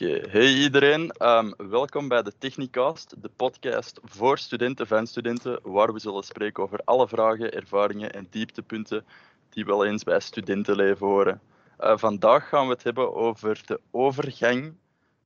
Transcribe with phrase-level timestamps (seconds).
[0.00, 1.10] Oké, hey iedereen.
[1.10, 6.62] Ehm, welkom bij de Technicast, de podcast voor studenten van studenten, waar we zullen spreken
[6.62, 9.04] over alle vragen, ervaringen en dieptepunten
[9.48, 11.40] die wel eens bij studentenleven horen.
[11.80, 14.74] Uh, vandaag gaan we het hebben over de overgang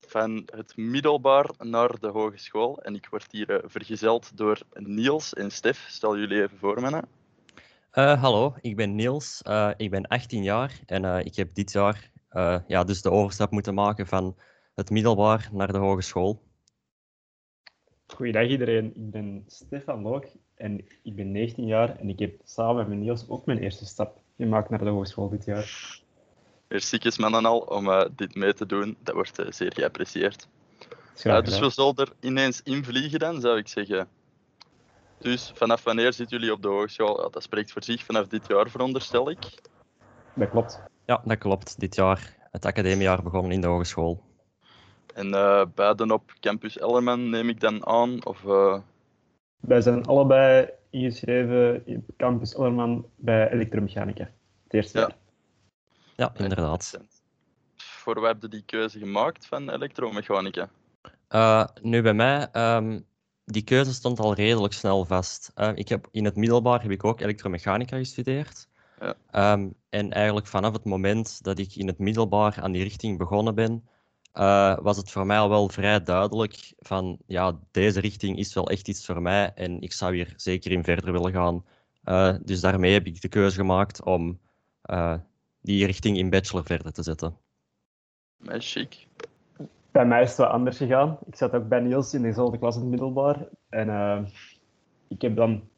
[0.01, 2.83] van het middelbaar naar de hogeschool.
[2.83, 5.87] En ik word hier uh, vergezeld door Niels en Stef.
[5.89, 7.09] Stel jullie even voor, mannen.
[7.95, 9.43] Uh, hallo, ik ben Niels.
[9.77, 12.11] ik ben 18 jaar en ik heb dit jaar
[12.67, 14.37] ja, dus de overstap moeten maken van
[14.75, 16.43] het middelbaar naar de hogeschool.
[18.07, 20.25] Goeiedag iedereen, ik ben Stefan Loog
[20.55, 24.21] en ik ben 19 jaar en ik heb samen met Niels ook mijn eerste stap
[24.37, 25.99] gemaakt naar de hogeschool dit jaar.
[26.69, 30.49] Merci mannen al om uh, dit mee te doen, dat wordt uh, zeer geapprecieerd.
[31.25, 34.09] Uh, dus we zullen er ineens invliegen dan, zou ik zeggen.
[35.19, 37.31] Dus vanaf wanneer zitten jullie op de hogeschool?
[37.31, 39.39] dat spreekt voor zich vanaf dit jaar, veronderstel ik.
[40.35, 40.83] Dat klopt.
[41.07, 41.81] Ja, dat klopt.
[41.81, 44.23] Dit jaar het academiejaar begonnen in de hogeschool.
[45.15, 48.25] En uh, beiden op campus Ellerman neem ik dan aan?
[48.25, 48.79] Of, uh...
[49.61, 54.31] Wij zijn allebei ingeschreven op campus Ellerman bij elektromechanica.
[54.65, 55.07] Het eerste ja.
[55.07, 55.17] jaar.
[56.17, 57.01] Ja, inderdaad.
[57.77, 60.69] Voor wat heb je die keuze gemaakt van elektromechanica?
[61.31, 63.07] Uh, nu bij mij, um,
[63.45, 65.53] die keuze stond al redelijk snel vast.
[65.75, 68.69] ik heb, in het middelbaar heb ik ook elektromechanica gestudeerd.
[69.01, 69.53] Ja.
[69.53, 73.55] Um, en eigenlijk vanaf het moment dat ik in het middelbaar aan die richting begonnen
[73.55, 73.89] ben,
[74.35, 78.69] uh, was het voor mij al wel vrij duidelijk van ja, deze richting is wel
[78.69, 81.65] echt iets voor mij en ik zou hier zeker in verder willen gaan.
[82.05, 84.39] Uh, dus daarmee heb ik de keuze gemaakt om
[84.85, 85.15] uh,
[85.61, 87.37] die richting in bachelor verder te zetten.
[88.45, 89.07] Chic.
[89.91, 91.19] Bij mij is het wat anders gegaan.
[91.27, 93.49] Ik zat ook bij Niels in dezelfde klas in het middelbaar.
[93.69, 94.29] En
[95.09, 95.69] ik heb dan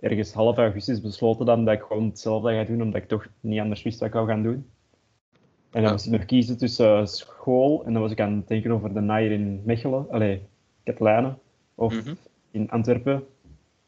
[0.00, 3.60] ergens half augustus besloten dan dat ik gewoon hetzelfde ga doen, omdat ik toch niet
[3.60, 4.70] anders wist wat ik zou gaan doen.
[5.70, 8.70] En dan moest ik nog kiezen tussen school en dan was ik aan het denken
[8.70, 10.42] over de naaier in Mechelen, allee,
[10.82, 11.38] Ketlijnen,
[11.74, 12.14] of mhm.
[12.50, 13.26] in Antwerpen.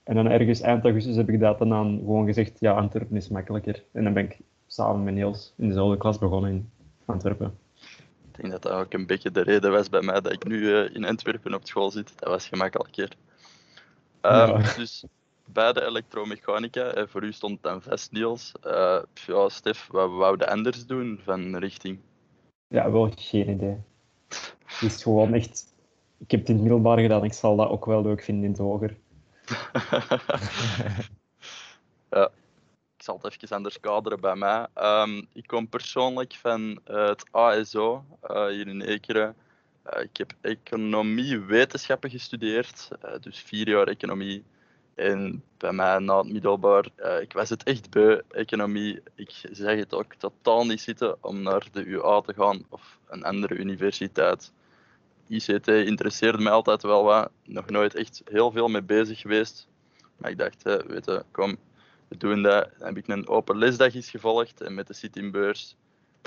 [0.03, 3.29] En dan ergens eind augustus heb ik dat dan aan gewoon gezegd, ja, Antwerpen is
[3.29, 3.85] makkelijker.
[3.93, 6.71] En dan ben ik samen met Niels in dezelfde klas begonnen in
[7.05, 7.59] Antwerpen.
[8.33, 10.57] Ik denk dat dat ook een beetje de reden was bij mij dat ik nu
[10.57, 12.13] uh, in Antwerpen op school zit.
[12.17, 13.17] Dat was gemakkelijker.
[14.23, 14.75] Um, ja.
[14.77, 15.05] Dus
[15.53, 16.83] beide elektromechanica.
[16.83, 18.53] En voor u stond dan vast, Niels.
[18.67, 21.99] Uh, ja, Stef, wat wouden anders doen van richting?
[22.69, 23.77] Ja, wel geen idee.
[24.65, 25.75] Het is gewoon echt...
[26.19, 28.51] Ik heb het in het middelbaar gedaan, ik zal dat ook wel leuk vinden in
[28.51, 28.97] het hoger.
[32.11, 32.31] ja,
[32.97, 34.67] ik zal het even anders kaderen bij mij.
[34.75, 39.37] Um, ik kom persoonlijk van uh, het ASO uh, hier in Ekeren.
[39.95, 42.89] Uh, ik heb economie-wetenschappen gestudeerd,
[43.21, 44.45] dus vier jaar economie.
[45.01, 49.03] En bij mij na het middelbaar, uh, ik was het echt beu, economie.
[49.15, 53.25] Ik zeg het ook totaal niet zitten om naar de UA te gaan of een
[53.25, 54.53] andere universiteit.
[55.29, 59.69] ICT interesseerde mij altijd wel wat, nog nooit echt heel veel mee bezig geweest.
[60.17, 61.57] Maar ik dacht, uh, weet je, kom,
[62.09, 62.69] we doen dat.
[62.79, 65.77] Dan heb ik een open lesdag gevolgd en met de Citymbeurs.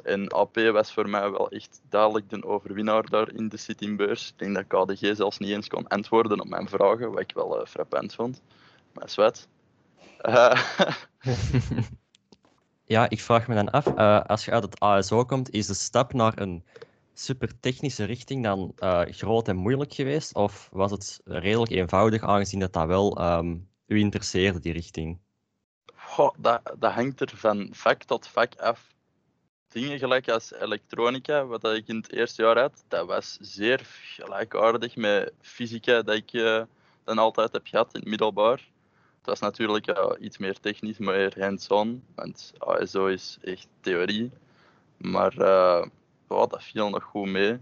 [0.04, 4.30] En AP was voor mij wel echt duidelijk de overwinnaar daar in de Citymbeurs.
[4.30, 7.60] Ik denk dat KDG zelfs niet eens kon antwoorden op mijn vragen, wat ik wel
[7.60, 8.42] uh, frappant vond.
[8.94, 9.48] Maar zwet.
[10.22, 10.64] Uh.
[12.96, 15.74] ja, ik vraag me dan af, uh, als je uit het ASO komt, is de
[15.74, 16.64] stap naar een
[17.14, 20.36] super technische richting dan uh, groot en moeilijk geweest?
[20.36, 25.20] Of was het redelijk eenvoudig, aangezien dat dat wel um, u interesseerde, die richting?
[25.96, 28.94] Goh, dat, dat hangt er van vak tot vak af
[29.74, 33.80] dingen gelijk als elektronica, wat ik in het eerste jaar had, dat was zeer
[34.16, 36.62] gelijkaardig met fysica dat ik uh,
[37.04, 38.72] dan altijd heb gehad in het middelbaar.
[39.24, 44.32] Het was natuurlijk iets meer technisch, meer hands-on, want ASO is echt theorie.
[44.98, 45.86] Maar uh,
[46.28, 47.58] oh, dat viel nog goed mee.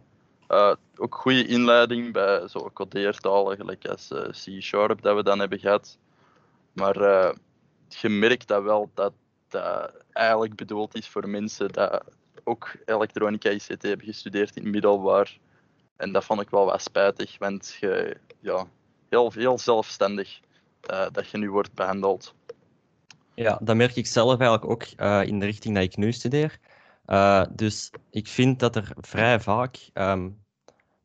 [0.50, 5.98] Uh, ook goede inleiding bij zo'n codeertalen, gelijk als C-Sharp dat we dan hebben gehad.
[6.74, 6.96] Maar
[7.88, 9.14] je merkt dat wel dat
[9.48, 12.04] dat eigenlijk bedoeld is voor mensen dat
[12.44, 15.38] ook elektronica ICT hebben gestudeerd in middelbaar.
[15.96, 18.66] En dat vond ik wel wat spijtig, want je, ja,
[19.10, 20.40] heel, heel zelfstandig
[21.12, 22.36] dat je nu wordt behandeld.
[23.36, 26.60] Ja, dat merk ik zelf eigenlijk ook uh, in de richting dat ik nu studeer.
[27.06, 30.44] Uh, dus ik vind dat er vrij vaak um,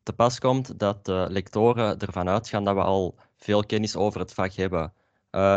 [0.02, 4.34] te pas komt dat de lectoren ervan uitgaan dat we al veel kennis over het
[4.34, 4.92] vak hebben.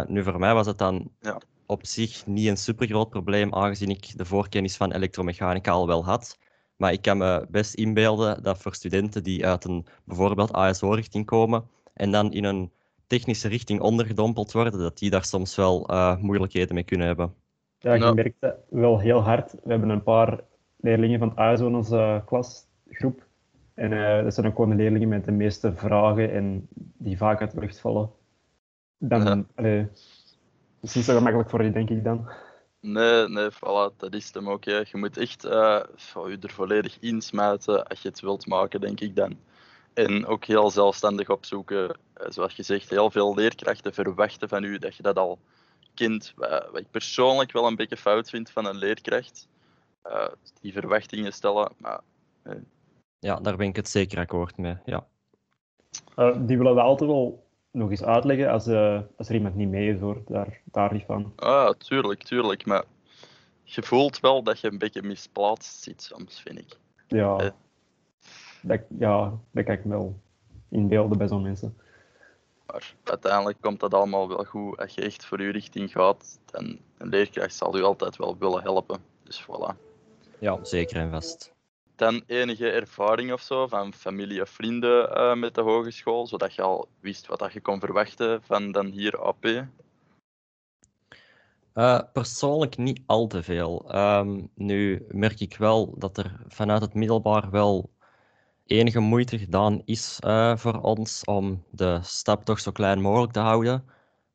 [0.08, 1.40] nu, voor mij was het dan ja
[1.70, 6.38] op zich niet een supergroot probleem, aangezien ik de voorkennis van elektromechanica al wel had.
[6.76, 11.70] Maar ik kan me best inbeelden dat voor studenten die uit een bijvoorbeeld ASO-richting komen
[11.94, 12.72] en dan in een
[13.10, 17.34] technische richting ondergedompeld worden, dat die daar soms wel uh, moeilijkheden mee kunnen hebben.
[17.80, 19.52] Ja, je merkt dat wel heel hard.
[19.52, 20.40] We hebben een paar
[20.78, 23.28] leerlingen van ASO in onze klasgroep.
[23.74, 26.68] En eh, dat zijn ook gewoon de leerlingen met de meeste vragen en
[26.98, 28.10] die vaak uit de lucht vallen.
[28.98, 29.44] Dan, Ja.
[29.56, 29.90] allee, het
[30.82, 32.30] is niet zo gemakkelijk voor je, denk ik dan.
[32.82, 34.66] Nee, nee, voilà, dat is het hem ook.
[34.66, 34.78] hè.
[34.78, 39.00] Je moet echt eh, van je er volledig insmijten als je het wilt maken, denk
[39.00, 39.38] ik dan.
[40.08, 41.90] En ook heel zelfstandig opzoeken.
[42.14, 45.40] Eh, zoals je zegt, heel veel leerkrachten verwachten van u dat je dat al
[45.94, 46.34] kent.
[46.36, 49.48] Wat, wat ik persoonlijk wel een beetje fout vind van een leerkracht.
[50.02, 50.28] Eh,
[50.62, 52.02] die verwachtingen stellen, maar
[53.20, 54.78] Ja, daar ben ik het zeker akkoord mee.
[54.86, 55.08] Ja.
[56.16, 59.70] Eh, die willen we altijd wel nog eens uitleggen als, eh, als er iemand niet
[59.70, 60.22] mee is, hoor.
[60.28, 61.34] Daar, daar niet van.
[61.36, 62.66] ah, tuurlijk, tuurlijk.
[62.66, 62.84] Maar
[63.64, 66.78] je voelt wel dat je een beetje misplaatst zit soms, vind ik.
[67.08, 67.50] Ja, Eh.
[68.62, 70.20] Dat, ja, dat kan ik wel
[70.70, 71.78] inbeelden bij zo'n mensen.
[72.66, 74.78] Maar uiteindelijk komt dat allemaal wel goed.
[74.78, 78.62] Als je echt voor je richting gaat, dan een leerkracht zal u altijd wel willen
[78.62, 79.00] helpen.
[79.24, 79.76] Dus voilà.
[80.40, 81.54] ja, zeker en vast.
[81.96, 86.62] Dan enige ervaring of zo van familie of vrienden eh, met de hogeschool, zodat je
[86.62, 89.46] al wist wat dat je kon verwachten van dan hier AP.
[91.74, 93.92] Eh, persoonlijk niet al te veel.
[93.92, 97.90] Ehm, nu merk ik wel dat er vanuit het middelbaar wel
[98.70, 103.40] enige moeite gedaan is eh, voor ons om de stap toch zo klein mogelijk te
[103.40, 103.84] houden.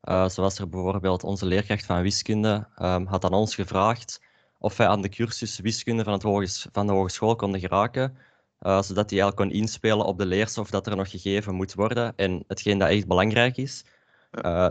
[0.01, 4.21] Eh, zoals er bijvoorbeeld onze leerkracht van wiskunde ehm, had aan ons gevraagd
[4.59, 8.17] of wij aan de cursus wiskunde van, het hoges- van de hogeschool konden geraken,
[8.59, 12.13] eh, zodat hij eigenlijk kon inspelen op de leerstof dat er nog gegeven moet worden
[12.15, 13.85] en hetgeen dat echt belangrijk is.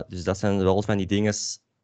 [0.07, 1.33] Dus dat zijn wel van die dingen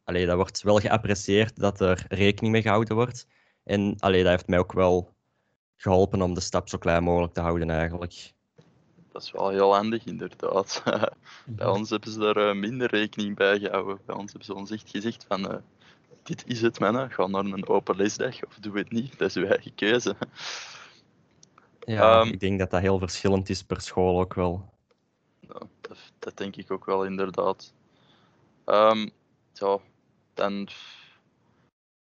[0.04, 3.28] allee, dat wordt wel geapprecieerd dat er rekening mee gehouden wordt.
[3.64, 5.14] En allee, dat heeft mij ook wel
[5.82, 8.34] geholpen om de stap zo klein mogelijk te houden eigenlijk.
[9.12, 10.84] Dat is wel heel handig, inderdaad.
[11.46, 14.00] Bij ons hebben ze daar eh, minder rekening bij gehouden.
[14.06, 15.52] Bij ons hebben ze ons echt gezegd van...
[15.52, 15.58] eh,
[16.24, 17.12] dit is het, mannen.
[17.12, 19.18] Ga naar een open lesdag of doe het niet.
[19.18, 20.16] Dat is uw eigen keuze.
[21.80, 24.70] Ja, Ehm, ik denk dat dat heel verschillend is per school ook wel.
[25.40, 27.74] Ja, dat, dat denk ik ook wel, inderdaad.
[28.66, 29.08] Ehm
[29.54, 29.78] ja,
[30.34, 30.68] dan...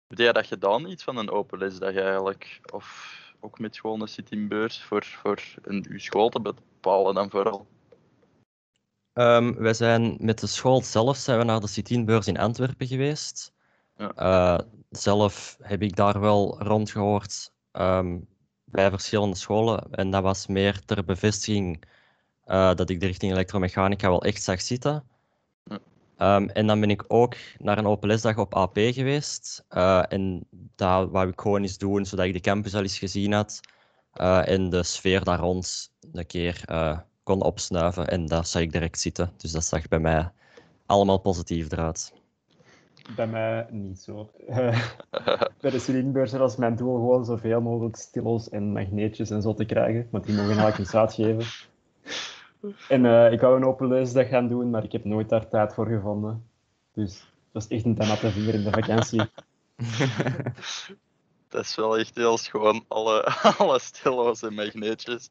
[0.08, 2.60] Heb jij dat gedaan, iets van een open lesdag eigenlijk?
[2.74, 3.18] Of
[3.48, 7.68] ook met gewoon een sit-in-beurs voor, voor een, uw school te bepalen dan vooral?
[9.14, 13.54] Ehm, wij zijn met de school zelf zijn we naar de CITIN-beurs in Antwerpen geweest.
[13.96, 14.12] Ja.
[14.16, 18.20] Eh, zelf heb ik daar wel rondgehoord ehm,
[18.66, 19.92] bij verschillende scholen.
[19.92, 21.84] En dat was meer ter bevestiging
[22.44, 25.04] eh, dat ik de richting elektromechanica wel echt zag zitten.
[26.18, 29.66] Ehm, en dan ben ik ook naar een open lesdag op AP geweest.
[29.70, 33.32] Eh, en dat wou ik gewoon eens doen, zodat ik de campus al eens gezien
[33.34, 33.60] had.
[34.14, 38.08] eh, en de sfeer daar rond een keer eh, kon opsnuiven.
[38.08, 39.32] En dat zag ik direct zitten.
[39.38, 40.32] Dus dat zag bij mij
[40.86, 42.14] allemaal positief eruit.
[43.16, 44.30] Bij mij niet zo.
[45.62, 49.66] Bij de cilinbeurs was mijn doel gewoon zoveel mogelijk stilos en magneetjes en zo te
[49.66, 51.46] krijgen, want die mogen eigenlijk zaad geven.
[52.90, 55.74] En eh, ik wou een open lesdag gaan doen, maar ik heb nooit daar tijd
[55.74, 56.50] voor gevonden.
[56.94, 59.22] Dus dat is echt een thema te vieren in de vakantie.
[61.50, 62.86] Dat is wel echt heel schoon.
[62.88, 63.24] Alle,
[63.58, 65.30] alle stilo's en magneetjes.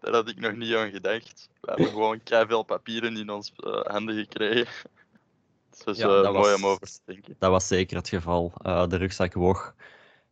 [0.00, 1.48] Daar had ik nog niet aan gedacht.
[1.60, 4.90] We hebben gewoon veel papieren in ons eh, handen gekregen.
[5.84, 7.36] Dat is Ja, eh, dat mooi was- om over te denken.
[7.38, 8.52] Dat was zeker het geval.
[8.62, 9.74] Eh, de rugzak woog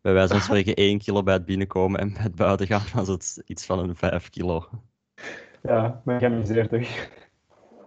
[0.00, 3.42] bij wijze van spreken 1 kilo bij het binnenkomen en bij het buitengaan was het
[3.47, 4.69] iets van een 5 kilo.
[5.68, 7.09] Ja, maar geamuseerd toch?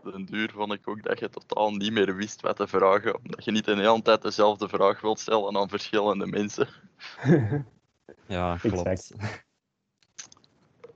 [0.04, 3.18] Op den duur vond ik ook dat je totaal niet meer wist wat te vragen.
[3.18, 6.68] Omdat je niet de hele tijd dezelfde vraag wilt stellen aan verschillende mensen.
[8.28, 8.86] Ja, klopt.
[8.86, 9.44] Exact.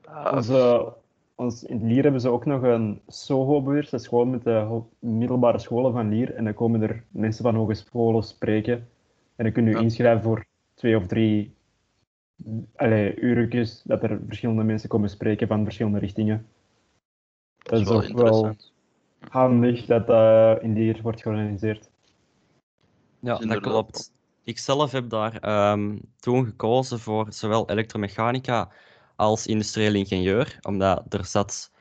[0.06, 0.94] Ah, Onze,
[1.36, 5.60] ons, in Lier hebben ze ook nog een SOHO-beurs, dat is gewoon met de middelbare
[5.60, 6.34] scholen van Lier.
[6.36, 8.90] En dan komen er mensen van hogescholen spreken.
[9.36, 9.80] En dan kun je Ja.
[9.80, 11.54] inschrijven voor twee of drie
[12.76, 16.48] allee, uurtjes, dat er verschillende mensen komen spreken van verschillende richtingen.
[17.64, 18.56] Dat is wel ook wel
[19.30, 21.90] handig dat dat in Lier wordt georganiseerd.
[23.20, 24.12] Ja, dat klopt.
[24.44, 28.72] Ik zelf heb daar ehm, toen gekozen voor zowel elektromechanica
[29.16, 31.72] als industrieel ingenieur, omdat er zat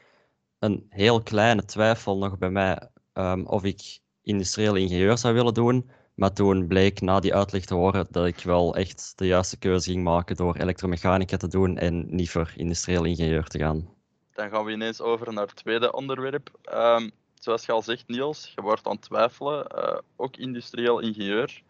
[0.59, 5.91] een heel kleine twijfel nog bij mij ehm, of ik industrieel ingenieur zou willen doen.
[6.15, 9.91] Maar toen bleek na die uitleg te horen dat ik wel echt de juiste keuze
[9.91, 13.89] ging maken door elektromechanica te doen en niet voor industrieel ingenieur te gaan.
[14.33, 16.51] Dan gaan we ineens over naar het tweede onderwerp.
[16.63, 21.63] Ehm, zoals je al zegt, Niels, je wordt aan het twijfelen, eh, ook industrieel ingenieur.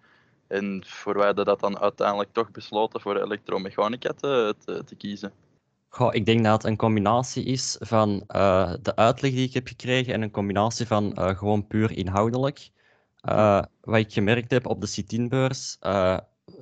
[0.46, 5.32] En voor wij dat dan uiteindelijk toch besloten voor elektromechanica te, te, te kiezen.
[5.88, 9.66] Goh, ik denk dat het een combinatie is van eh, de uitleg die ik heb
[9.66, 12.70] gekregen en een combinatie van eh, gewoon puur inhoudelijk.
[13.80, 15.76] Wat ik gemerkt heb op de CITIN-beurs,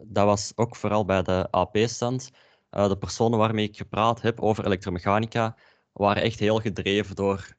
[0.04, 2.30] dat was ook vooral bij de AP-stand,
[2.70, 5.56] de personen waarmee ik gepraat heb over elektromechanica
[5.98, 7.56] waren echt heel gedreven door,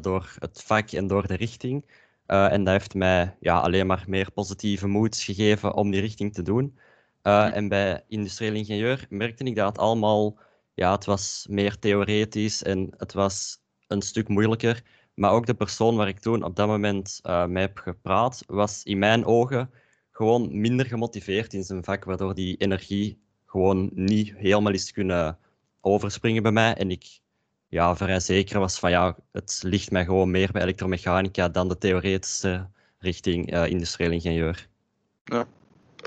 [0.00, 1.84] door het vak en door de richting.
[2.26, 6.42] en dat heeft mij ja, alleen maar meer positieve moed gegeven om die richting te
[6.42, 6.78] doen.
[7.22, 10.38] En bij industrieel ingenieur merkte ik dat het allemaal,
[10.74, 14.82] ja, het was meer theoretisch en het was een stuk moeilijker.
[15.14, 18.98] Maar ook de persoon waar ik toen op dat moment mee heb gepraat, was in
[18.98, 19.70] mijn ogen
[20.10, 25.38] gewoon minder gemotiveerd in zijn vak, waardoor die energie gewoon niet helemaal is kunnen
[25.80, 26.74] overspringen bij mij.
[26.74, 27.20] En ik
[27.70, 31.78] ja, vrij zeker was van ja, het ligt mij gewoon meer bij elektromechanica dan de
[31.78, 32.66] theoretische
[32.98, 34.68] richting uh, industrieel ingenieur.
[35.24, 35.44] Ja.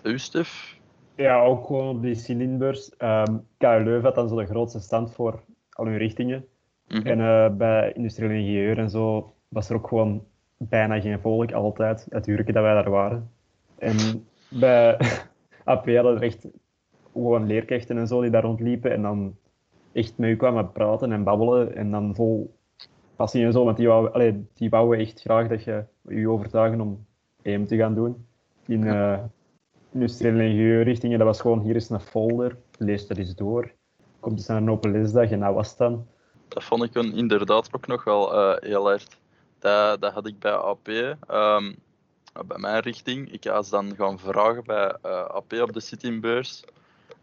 [0.03, 0.77] U, Stef?
[1.15, 2.91] Ja, ook gewoon op die cilinders.
[2.91, 6.46] Um, ehm, KU Leuven had dan zo de grootste stand voor al hun richtingen.
[6.88, 7.08] Mhm.
[7.08, 10.25] En uh, bij industrieel ingenieur en zo was er ook gewoon
[10.58, 12.05] bijna geen volk, altijd.
[12.10, 13.32] Het uurtje dat wij daar waren.
[13.77, 14.98] En bij
[15.63, 16.48] AP hadden er echt
[17.13, 19.38] gewoon leerkrachten en zo die daar rondliepen en dan
[19.93, 22.55] echt met u kwamen praten en babbelen en dan vol
[23.15, 26.81] passie en zo, want die wouden, allee, die wouden echt graag dat je je overtuigen
[26.81, 27.05] om
[27.41, 28.25] EM te gaan doen.
[28.65, 29.19] In uh,
[29.91, 33.71] industriële ingenieurrichtingen, dat was gewoon, hier is een folder, lees er eens door.
[34.19, 36.05] Komt eens naar een open lesdag en dat was het dan
[36.53, 39.03] dat vond ik een, inderdaad ook nog wel uh, heel erg.
[39.59, 41.73] Dat, dat had ik bij AP, um, ehm,
[42.47, 43.31] bij mijn richting.
[43.31, 46.63] Ik was dan gaan vragen bij uh, eh, AP op de Citybeurs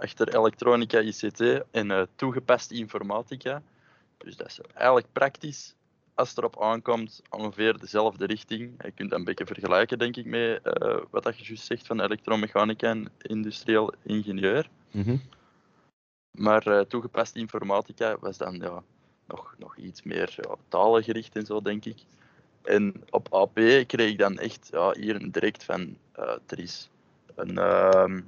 [0.00, 1.40] achter elektronica, ICT
[1.70, 3.62] en uh, toegepaste informatica.
[4.18, 5.74] Dus dat is eigenlijk praktisch,
[6.14, 8.82] als het erop aankomt, ongeveer dezelfde richting.
[8.84, 10.60] Je kunt dat een beetje vergelijken, denk ik, met
[11.10, 14.68] wat dat je juist zegt van elektromechanica en industrieel ingenieur.
[14.90, 15.20] Mm -hmm.
[16.38, 18.82] Maar toegepaste informatica was dan ja,
[19.26, 22.04] nog, nog iets meer ja, talengericht en zo, denk ik.
[22.62, 23.54] En op AP
[23.86, 26.90] kreeg ik dan echt ja, hier direct van, uh, er is
[27.34, 28.20] een, uh,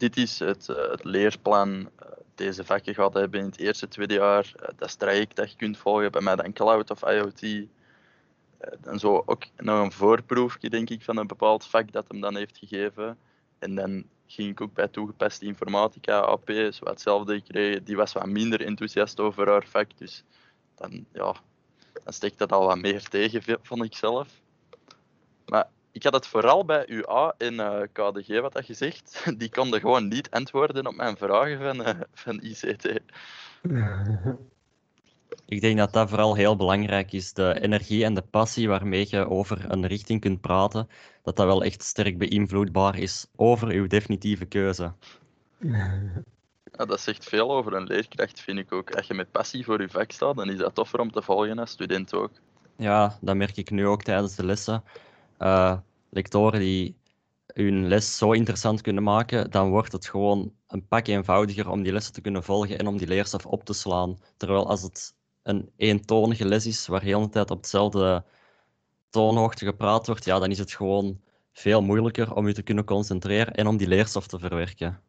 [0.00, 1.86] dit is het, uh, het leerplan, uh,
[2.34, 5.78] deze vakken gaat hebben in het eerste, tweede jaar, dat is traject dat je kunt
[5.78, 7.42] volgen, bij mij dan Cloud of IoT.
[8.82, 12.36] en zo ook nog een voorproefje, denk ik, van een bepaald vak dat hem dan
[12.36, 13.18] heeft gegeven.
[13.58, 17.34] En dan ging ik ook bij toegepaste informatica, AP, zo hetzelfde.
[17.34, 20.24] Ik die was wat minder enthousiast over haar vak, dus
[20.74, 21.34] dan, ja,
[22.04, 24.28] dan steekt dat al wat meer tegen, vond ik zelf.
[25.46, 29.24] Maar ik had het vooral bij UA en uh, KDG, wat dat gezegd.
[29.38, 33.00] Die konden gewoon niet antwoorden op mijn vragen van, uh, van ICT.
[35.46, 37.32] Ik denk dat dat vooral heel belangrijk is.
[37.32, 40.88] De energie en de passie waarmee je over een richting kunt praten,
[41.22, 44.92] dat dat wel echt sterk beïnvloedbaar is over uw definitieve keuze.
[45.58, 48.94] Ja, dat zegt veel over een leerkracht, vind ik ook.
[48.94, 51.58] Als je met passie voor je vak staat, dan is dat toffer om te volgen
[51.58, 52.30] als student ook.
[52.76, 54.82] Ja, dat merk ik nu ook tijdens de lessen.
[55.42, 55.76] Uh,
[56.10, 56.96] lectoren die
[57.46, 61.92] hun les zo interessant kunnen maken, dan wordt het gewoon een pak eenvoudiger om die
[61.92, 64.18] lessen te kunnen volgen en om die leerstof op te slaan.
[64.36, 68.24] Terwijl als het een eentonige les is, waar heel de tijd op hetzelfde
[69.08, 71.20] toonhoogte gepraat wordt, ja, dan is het gewoon
[71.52, 75.00] veel moeilijker om je te kunnen concentreren en om die leerstof te verwerken.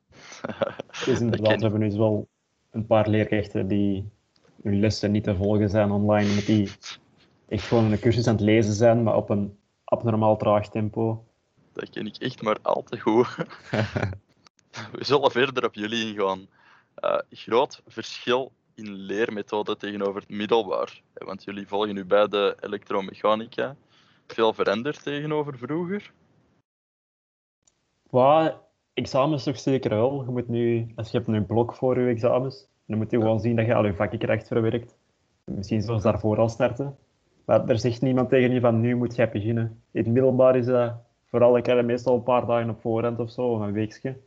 [1.06, 2.28] Dus inderdaad, we hebben nu wel
[2.72, 4.10] een paar leerkrachten die
[4.64, 6.70] hun lessen niet te volgen zijn online, omdat die
[7.48, 9.58] echt gewoon een cursus aan het lezen zijn, maar op een
[9.92, 11.24] abnormaal traag tempo.
[11.74, 13.36] Dat ken ik echt maar al te goed.
[14.98, 16.48] we zullen verder op jullie ingaan.
[17.00, 21.02] Uh, groot verschil in leermethode tegenover het middelbaar?
[21.14, 23.76] Want jullie volgen nu bij de elektromechanica.
[24.28, 26.14] Veel veranderd tegenover vroeger?
[28.10, 28.56] Wat,
[28.94, 30.24] examens toch zeker wel.
[30.24, 33.40] Je moet nu, als je hebt een blok voor je examens, dan moet je gewoon
[33.40, 34.98] zien dat je al je vakken krijgt verwerkt.
[35.44, 36.98] Misschien zoals daarvoor al starten.
[37.46, 39.82] Maar er zegt niemand tegen je van nu moet jij beginnen.
[39.92, 40.94] In het middelbaar is dat
[41.26, 44.18] vooral, ik heb meestal een paar dagen op voorhand of zo, of een weekje.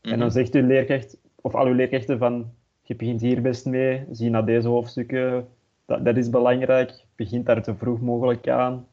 [0.00, 0.30] En dan mhm.
[0.30, 2.52] zegt je leerkracht, of al je leerkrachten van
[2.82, 5.48] je begint hier best mee, zie naar deze hoofdstukken.
[5.86, 7.04] Dat, dat is belangrijk.
[7.16, 8.86] Begint daar zo vroeg mogelijk aan.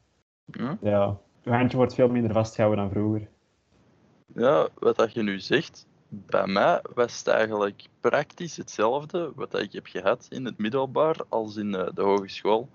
[0.46, 0.78] Ja.
[0.82, 3.28] ja, je handje wordt veel minder vastgehouden dan vroeger.
[4.34, 9.74] Ja, wat dat je nu zegt, bij mij was het eigenlijk praktisch hetzelfde wat ik
[9.74, 12.70] heb gehad in het middelbaar als in eh, de hogeschool.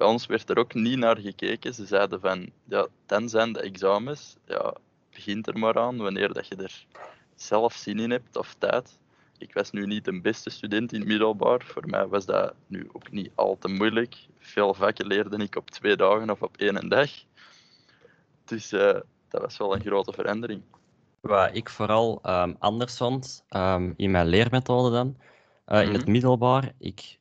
[0.00, 1.74] Bij ons werd er ook niet naar gekeken.
[1.74, 4.74] Ze zeiden van, ja, dan zijn de examens, ja,
[5.10, 6.86] begint er maar aan wanneer dat je er
[7.34, 8.98] zelf zin in hebt of tijd
[9.40, 11.62] ik was nu niet de beste student in het middelbaar.
[11.64, 14.16] Voor mij was dat nu ook niet al te moeilijk.
[14.38, 17.10] Veel vakken leerde ik op twee dagen of op één dag.
[18.44, 20.62] Dus uh, dat was wel een grote verandering.
[21.20, 25.16] Wat ik vooral um, anders vond um, in mijn leermethode dan,
[25.66, 26.10] uh, in het mhm.
[26.10, 27.18] middelbaar, ik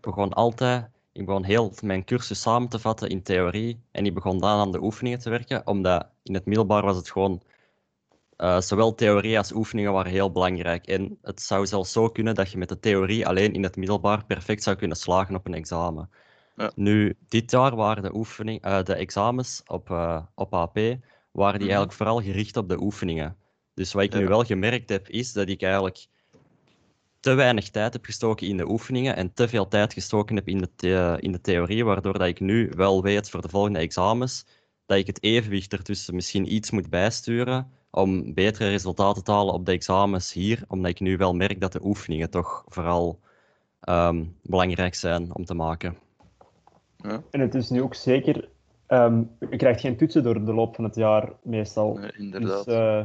[0.00, 4.38] begon altijd, ik begon heel mijn cursus samen te vatten in theorie en ik begon
[4.38, 7.42] dan aan de oefeningen te werken, omdat in het middelbaar was het gewoon
[8.36, 10.86] eh, zowel theorie als oefeningen waren heel belangrijk.
[10.86, 14.24] En het zou zelfs zo kunnen dat je met de theorie alleen in het middelbaar
[14.24, 16.10] perfect zou kunnen slagen op een examen.
[16.56, 16.72] Ja.
[16.74, 21.68] Nu, dit jaar waren de, oefening, eh, de examens op, eh, op AP waren die
[21.68, 21.76] Mhm.
[21.76, 23.36] eigenlijk vooral gericht op de oefeningen.
[23.74, 26.06] Dus wat ik nu wel gemerkt heb, is dat ik eigenlijk
[27.20, 30.58] te weinig tijd heb gestoken in de oefeningen en te veel tijd gestoken heb in
[30.58, 34.44] de, the- in de theorie, waardoor dat ik nu wel weet voor de volgende examens
[34.86, 39.66] dat ik het evenwicht ertussen misschien iets moet bijsturen om betere resultaten te halen op
[39.66, 43.18] de examens hier, omdat ik nu wel merk dat de oefeningen toch vooral
[43.80, 45.96] ehm, belangrijk zijn om te maken.
[47.30, 48.48] En het is nu ook zeker,
[48.86, 51.94] ehm, je krijgt geen toetsen door de loop van het jaar meestal.
[51.94, 52.66] Nee, Dus inderdaad.
[52.66, 53.04] eh,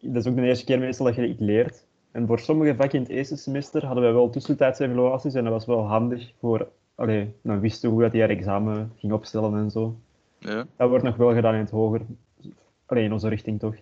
[0.00, 1.86] dat is ook de eerste keer meestal dat je iets leert.
[2.12, 5.52] En voor sommige vakken in het eerste semester hadden wij wel tussentijdse evaluaties en dat
[5.52, 9.54] was wel handig voor, allee, dan wisten we hoe dat die haar examen ging opstellen
[9.54, 10.00] en zo.
[10.38, 10.66] ja.
[10.76, 12.00] Dat wordt nog wel gedaan in het hoger,
[12.86, 13.74] allee, in onze richting toch.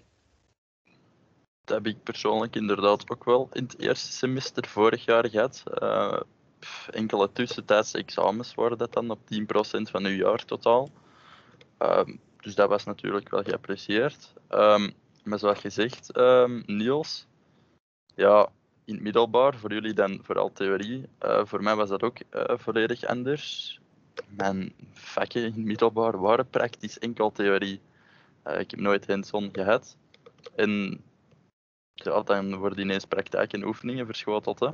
[1.64, 5.62] Dat heb ik persoonlijk inderdaad ook wel in het eerste semester vorig jaar gehad.
[5.74, 6.20] Eh,
[6.90, 10.88] enkele tussentijdse examens waren dat dan op 10% van uw jaar totaal.
[11.78, 14.32] Ehm, dus dat was natuurlijk wel geapprecieerd.
[14.48, 14.90] Ehm,
[15.24, 17.26] maar zoals je zegt, ehm, Niels,
[18.14, 18.48] ja,
[18.84, 21.08] in het middelbaar, voor jullie dan vooral theorie.
[21.18, 23.78] Eh, voor mij was dat ook eh, volledig anders.
[24.28, 27.80] Mijn vakken in het middelbaar waren praktisch enkel theorie.
[28.42, 29.96] Eh, ik heb nooit hands-on gehad.
[30.56, 31.02] En
[31.92, 34.60] ja, dan worden ineens praktijk en oefeningen verschoteld.
[34.60, 34.68] Hè.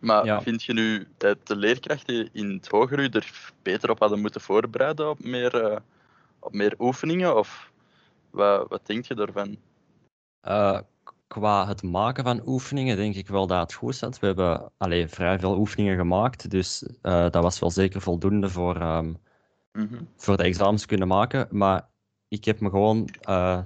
[0.00, 0.42] Maar Ja.
[0.42, 4.40] vind je nu dat de leerkrachten in het hoger u er beter op hadden moeten
[4.40, 5.82] voorbereiden op meer,
[6.38, 7.36] op meer oefeningen?
[7.36, 7.72] Of
[8.30, 9.56] wat, wat denk je daarvan?
[11.30, 14.18] Qua het maken van oefeningen denk ik wel dat het goed zat.
[14.18, 18.76] We hebben allee, vrij veel oefeningen gemaakt, dus eh, dat was wel zeker voldoende voor,
[18.76, 19.12] ehm,
[19.72, 20.02] Mhm.
[20.16, 21.48] voor de examens kunnen maken.
[21.50, 21.88] Maar
[22.28, 23.58] ik heb me gewoon eh,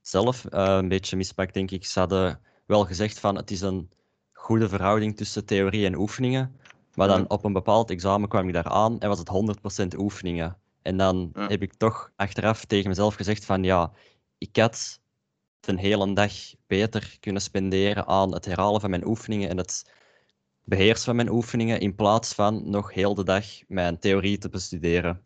[0.00, 1.86] zelf eh, een beetje mispakt, denk ik.
[1.86, 3.90] Ze hadden wel gezegd van het is een
[4.32, 6.56] goede verhouding tussen theorie en oefeningen.
[6.94, 10.56] Maar dan op een bepaald examen kwam ik daar aan en was het 100% oefeningen.
[10.82, 11.46] En dan Ja.
[11.48, 13.90] heb ik toch achteraf tegen mezelf gezegd van ja,
[14.38, 15.00] ik had
[15.68, 16.32] een hele dag
[16.66, 19.92] beter kunnen spenderen aan het herhalen van mijn oefeningen en het
[20.64, 25.24] beheersen van mijn oefeningen in plaats van nog heel de dag mijn theorie te bestuderen.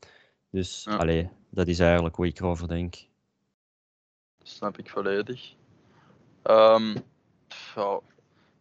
[0.50, 0.96] Dus Ja.
[0.96, 2.94] allee, dat is eigenlijk hoe ik erover denk.
[4.38, 5.54] Dat snap ik volledig.
[6.42, 6.90] Ehm,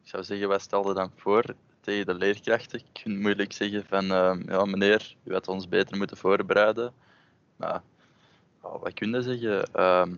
[0.04, 1.44] ik zou zeggen, wat stelde dan voor
[1.80, 2.82] tegen de leerkrachten?
[2.94, 6.94] Je kunt moeilijk zeggen van, ehm, ja meneer, u had ons beter moeten voorbereiden.
[7.56, 7.82] Maar
[8.64, 9.74] ja, wat kun je zeggen?
[9.74, 10.16] Ehm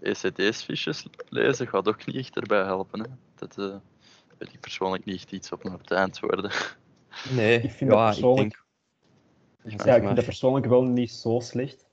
[0.00, 3.00] ECTS-fiches lezen gaat ook niet echt erbij helpen.
[3.00, 3.06] Hè?
[3.34, 3.74] Dat eh,
[4.38, 6.50] weet ik persoonlijk niet echt iets op op te antwoorden.
[7.34, 8.64] Nee, Ik vind dat persoonlijk-
[9.62, 11.86] Ja, Ja, zeg ik vind dat persoonlijk wel niet zo slecht.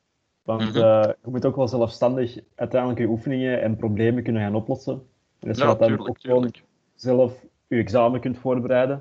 [0.43, 0.77] Want Mhm.
[0.77, 4.93] eh, je moet ook wel zelfstandig uiteindelijk je oefeningen en problemen kunnen gaan oplossen.
[5.39, 6.51] En als je Ja, dat dan tuurlijk, ook gewoon
[6.95, 8.95] zelf je examen kunt voorbereiden,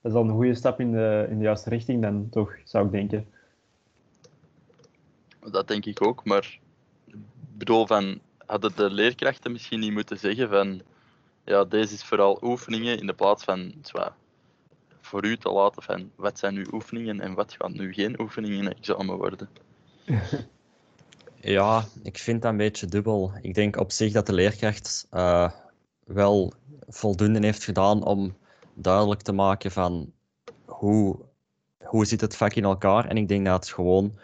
[0.00, 2.84] dat is dan een goede stap in de, in de juiste richting, dan toch, zou
[2.86, 3.26] ik denken.
[5.50, 6.58] Dat denk ik ook, maar
[7.06, 7.14] ik
[7.58, 10.82] bedoel van, hadden de leerkrachten misschien niet moeten zeggen van,
[11.44, 14.16] ja, deze is vooral oefeningen, in de plaats van zwa,
[15.00, 18.58] voor u te laten van, wat zijn uw oefeningen en wat gaan nu geen oefeningen
[18.58, 19.48] in examen worden.
[21.40, 23.32] Ja, ik vind dat een beetje dubbel.
[23.42, 25.50] Ik denk op zich dat de leerkracht eh,
[26.04, 26.52] wel
[26.88, 28.36] voldoende heeft gedaan om
[28.74, 30.12] duidelijk te maken van
[30.64, 31.18] hoe,
[31.82, 33.06] hoe zit het vak in elkaar.
[33.06, 34.18] En ik denk dat het gewoon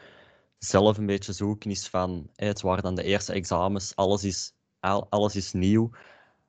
[0.64, 5.06] zelf een beetje zoeken is van, het waren dan de eerste examens, alles is, al-
[5.10, 5.90] alles is nieuw.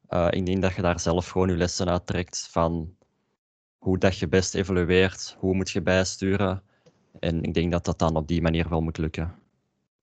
[0.08, 2.95] Eh, ik denk dat je daar zelf gewoon je lessen uit trekt van
[3.78, 6.63] hoe dat je best evalueert, hoe moet je bijsturen.
[7.19, 9.36] En ik denk dat dat dan op die manier wel moet lukken.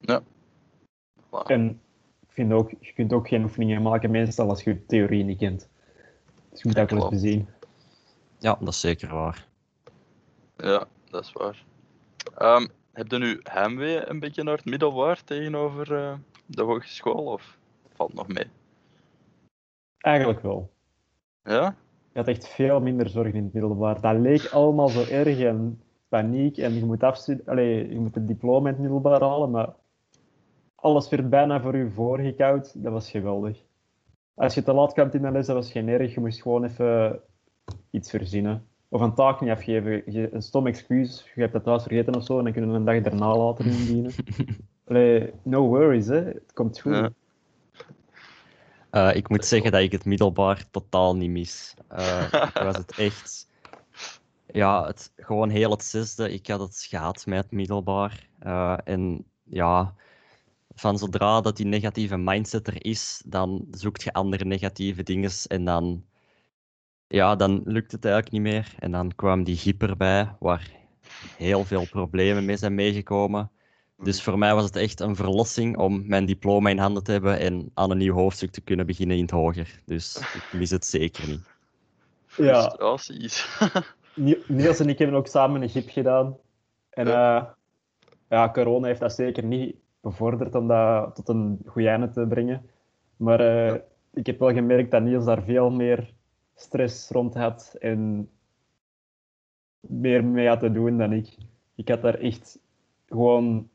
[0.07, 1.47] Voilà.
[1.47, 1.81] En
[2.21, 5.69] ik vind ook, je kunt ook geen oefeningen maken meestal als je theorie niet kent.
[6.51, 7.49] Dus je moet Ja, dat wel eens bezien.
[8.39, 9.47] Ja, dat is zeker waar.
[10.57, 11.65] Ja, dat is waar.
[12.37, 16.15] Ehm, heb je nu heimwee een beetje naar het middelbaar tegenover eh,
[16.47, 17.59] de hogeschool, of
[17.93, 18.47] valt nog mee?
[19.99, 20.71] Eigenlijk wel.
[21.43, 21.77] Ja?
[22.13, 24.01] Je had echt veel minder zorgen in het middelbaar.
[24.01, 27.03] Dat leek allemaal zo erg en paniek en je moet,
[27.47, 29.75] Allee, je moet het diploma in het middelbaar halen, maar
[30.75, 32.83] alles werd bijna voor je voorgekoud.
[32.83, 33.63] Dat was geweldig.
[34.35, 36.15] Als je te laat kwam in de les, dat was geen erg.
[36.15, 37.21] Je moest gewoon even
[37.91, 38.70] iets verzinnen.
[38.93, 40.03] Of een taak niet afgeven.
[40.07, 42.77] Je, een stom excuus, je hebt dat thuis vergeten of zo, en dan kunnen we
[42.77, 44.13] een dag daarna later indienen.
[44.89, 46.25] Allee, no worries, hè.
[46.25, 46.95] het komt goed.
[46.95, 47.11] Ja.
[48.91, 51.75] Eh, ik moet zeggen dat ik het middelbaar totaal niet mis.
[51.89, 53.49] Eh, ik was het echt.
[54.47, 56.33] Ja, het, gewoon heel het zesde.
[56.33, 58.29] Ik had het gehad met het middelbaar.
[58.39, 59.95] Eh, en ja,
[60.75, 65.65] van zodra dat die negatieve mindset er is, dan zoekt je andere negatieve dingen en
[65.65, 66.05] dan,
[67.11, 68.75] ja, dan lukt het eigenlijk niet meer.
[68.79, 70.71] En dan kwam die griep erbij, waar
[71.37, 73.51] heel veel problemen mee zijn meegekomen.
[74.03, 77.39] Dus voor mij was het echt een verlossing om mijn diploma in handen te hebben
[77.39, 79.81] en aan een nieuw hoofdstuk te kunnen beginnen in het hoger.
[79.85, 81.51] Dus ik mis het zeker niet.
[82.37, 82.61] Ja.
[82.61, 83.59] Frustraties.
[84.15, 86.37] Ni- Niels en ik hebben ook samen een gip gedaan.
[86.91, 87.45] En eh,
[88.29, 92.71] ja, corona heeft dat zeker niet bevorderd om dat tot een goed einde te brengen.
[93.17, 93.81] Maar eh, Ja.
[94.15, 96.13] ik heb wel gemerkt dat Niels daar veel meer
[96.61, 98.31] stress rond had en
[99.81, 101.37] meer mee had te doen dan ik.
[101.75, 102.59] Ik had daar echt
[103.07, 103.69] gewoon...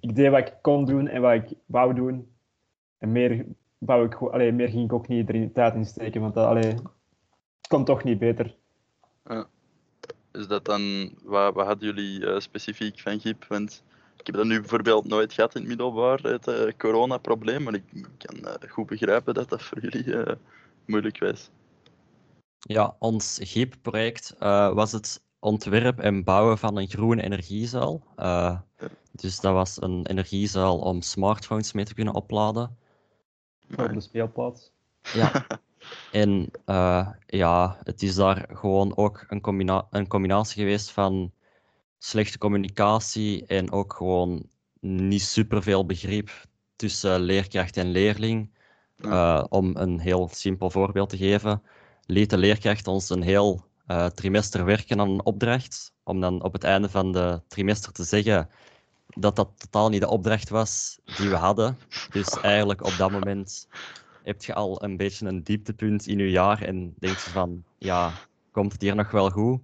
[0.00, 2.28] Ik deed wat ik kon doen en wat ik wou doen.
[2.98, 3.46] En meer,
[3.78, 6.82] wou ik, allee, meer ging ik ook niet erin tijd in steken, want dat, het
[7.68, 8.56] komt toch niet beter.
[10.32, 13.44] Is dat dan, wat, wat hadden jullie eh, specifiek van griep?
[13.44, 13.82] Want
[14.16, 17.84] ik heb dat nu bijvoorbeeld nooit gehad in het middelbaar, het eh, coronaprobleem, maar ik
[18.18, 20.36] kan eh, goed begrijpen dat dat voor jullie
[20.84, 21.50] moeilijk was.
[22.60, 28.02] Ja, ons GIP-project eh, was het ontwerp en bouwen van een groene energiezaal.
[28.16, 28.58] Eh,
[29.12, 32.76] dus dat was een energiezaal om smartphones mee te kunnen opladen.
[33.76, 34.72] Op de speelplaats.
[35.12, 35.32] Ja.
[36.12, 41.32] En eh, ja, het is daar gewoon ook een, combina een combinatie geweest van
[41.98, 44.46] slechte communicatie en ook gewoon
[44.80, 46.30] niet superveel begrip
[46.76, 48.50] tussen leerkracht en leerling.
[48.96, 51.62] Eh, om een heel simpel voorbeeld te geven,
[52.10, 56.52] liet de leerkracht ons een heel eh, trimester werken aan een opdracht, om dan op
[56.52, 58.48] het einde van de trimester te zeggen
[59.06, 61.78] dat dat totaal niet de opdracht was die we hadden.
[62.10, 63.68] Dus eigenlijk op dat moment
[64.22, 68.12] heb je al een beetje een dieptepunt in je jaar en denk je van, ja,
[68.50, 69.60] komt het hier nog wel goed?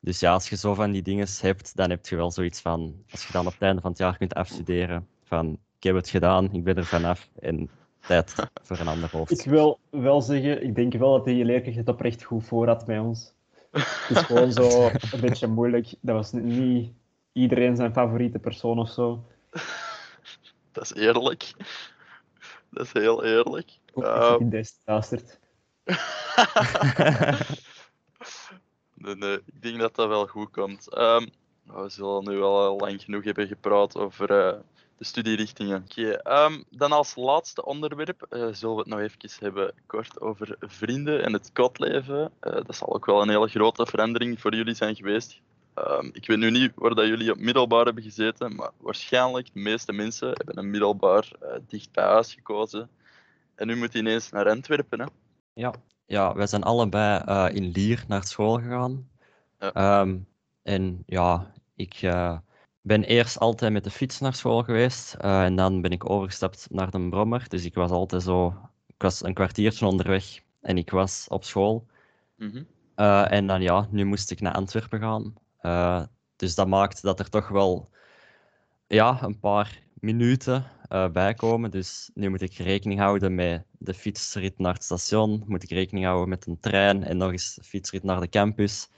[0.00, 3.04] Dus ja, als je zo van die dingen hebt, dan heb je wel zoiets van,
[3.10, 6.08] als je dan op het einde van het jaar kunt afstuderen, van ik heb het
[6.08, 7.70] gedaan, ik ben er vanaf en
[8.06, 9.30] tijd voor een ander hoofd.
[9.30, 12.84] Ik wil wel zeggen, ik denk wel dat die leerkracht het oprecht goed voor had
[12.84, 13.32] bij ons.
[13.70, 15.94] Het is gewoon zo een beetje moeilijk.
[16.00, 16.92] Dat was niet
[17.32, 19.24] iedereen zijn favoriete persoon of zo.
[20.72, 21.52] Dat is eerlijk.
[22.70, 23.70] Dat is heel eerlijk.
[23.92, 25.38] Ook in deze luistert.
[28.94, 30.94] nee, nee, ik denk dat dat wel goed komt.
[30.94, 31.26] Ehm,
[31.62, 34.58] we zullen nu wel al lang genoeg hebben gepraat over eh,
[35.00, 35.84] de studierichtingen.
[35.90, 40.56] Oké, ehm, dan als laatste onderwerp eh, zullen we het nog even hebben kort over
[40.60, 42.30] vrienden en het kotleven.
[42.40, 45.40] Eh, dat zal ook wel een hele grote verandering voor jullie zijn geweest.
[45.74, 49.60] Ehm, ik weet nu niet waar dat jullie op middelbaar hebben gezeten, maar waarschijnlijk de
[49.60, 52.88] meeste mensen hebben een middelbaar eh, dicht bij huis gekozen.
[53.54, 55.00] En nu moet je ineens naar Antwerpen.
[55.00, 55.06] Hè?
[55.52, 55.74] Ja,
[56.06, 59.08] ja, wij zijn allebei in Lier naar school gegaan.
[59.58, 59.72] Ja.
[59.72, 60.18] Ehm,
[60.62, 61.94] en ja, ik
[62.82, 65.14] ben eerst altijd met de fiets naar school geweest.
[65.14, 67.48] eh, en dan ben ik overgestapt naar de brommer.
[67.48, 68.54] Dus ik was altijd zo...
[68.86, 71.86] Ik was een kwartiertje onderweg en ik was op school.
[72.36, 72.62] Mhm.
[72.94, 75.34] Eh, en dan ja, nu moest ik naar Antwerpen gaan.
[75.58, 76.02] Eh,
[76.36, 77.88] dus dat maakt dat er toch wel
[78.86, 80.64] ja, een paar minuten
[81.12, 81.70] bij komen.
[81.70, 85.42] Dus nu moet ik rekening houden met de fietsrit naar het station.
[85.46, 88.88] Moet ik rekening houden met een trein en nog eens de fietsrit naar de campus.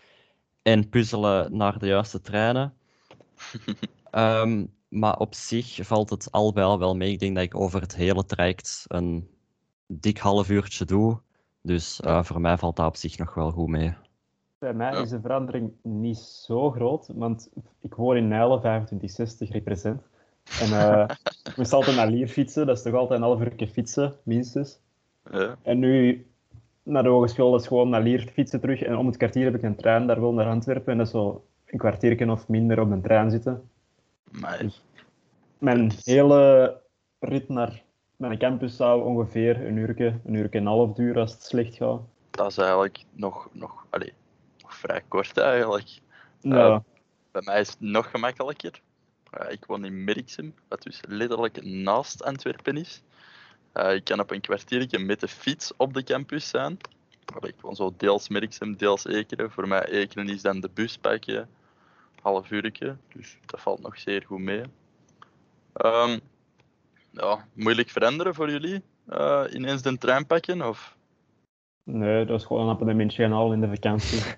[0.62, 2.74] En puzzelen naar de juiste treinen.
[4.10, 7.12] Ehm, maar op zich valt het al bij al wel mee.
[7.12, 9.28] Ik denk dat ik over het hele traject een
[9.86, 11.20] dik half uurtje doe.
[11.62, 13.94] Dus eh, voor mij valt dat op zich nog wel goed mee.
[14.58, 14.98] Bij mij Ja.
[15.00, 20.02] is de verandering niet zo groot, want ik woon in Nijlen, 2560 represent.
[20.60, 21.08] En eh,
[21.44, 24.80] ik moest altijd naar Lier fietsen, dat is toch altijd een half uur fietsen, minstens.
[25.30, 25.56] Ja.
[25.62, 26.26] En nu,
[26.82, 28.82] naar de hogeschool, is gewoon naar Lier fietsen terug.
[28.82, 30.92] En om het kwartier heb ik een trein, daar wil naar Antwerpen.
[30.92, 33.70] En dat is zo een kwartiertje of minder op een trein zitten.
[34.30, 34.64] Maar
[35.58, 36.80] Mijn hele
[37.18, 37.82] rit naar
[38.16, 41.74] mijn campus zou ongeveer een uurtje, een uurtje en een half duren als het slecht
[41.74, 42.00] gaat.
[42.30, 44.12] dat is eigenlijk nog, nog, allee,
[44.62, 46.00] nog vrij kort eigenlijk.
[46.40, 46.82] Ja,
[47.30, 48.80] Bij mij is het nog gemakkelijker.
[49.30, 53.02] Eh, ik woon in Merksem, wat dus letterlijk naast Antwerpen is.
[53.72, 56.76] Eh, ik kan op een kwartiertje met de fiets op de campus zijn.
[57.34, 59.50] Allee, ik woon zo deels Merksem, deels Ekeren.
[59.50, 61.48] Voor mij Ekeren is dan de bus pakken,
[62.22, 62.96] half uurtje.
[63.14, 64.62] Dus dat valt nog zeer goed mee.
[65.72, 66.18] Ehm,
[67.10, 68.82] ja, moeilijk veranderen voor jullie?
[69.06, 70.68] Eh, ineens de trein pakken?
[70.68, 70.96] Of?
[71.84, 74.20] nee, dat is gewoon een abonnementje gaan halen in de vakantie.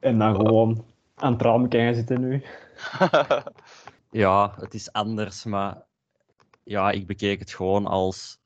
[0.00, 2.42] En dan gewoon aan het raam gaan zitten nu.
[4.10, 5.82] Ja, het is anders, maar
[6.64, 8.38] ja, ik bekeek het gewoon als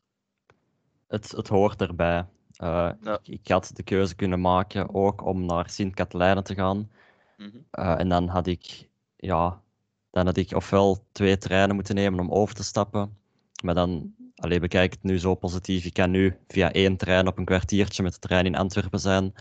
[1.08, 2.26] het, het hoort erbij.
[2.56, 3.18] Eh, Ja.
[3.22, 6.90] ik, ik had de keuze kunnen maken ook om naar Sint-Katelijnen te gaan.
[7.38, 7.58] Mhm.
[7.70, 9.62] Eh, en dan had ik ja,
[10.10, 13.16] dan had ik ofwel twee treinen moeten nemen om over te stappen.
[13.62, 15.84] Maar dan, alleen bekijk het nu zo positief.
[15.84, 19.32] Ik kan nu via één trein op een kwartiertje met de trein in Antwerpen zijn.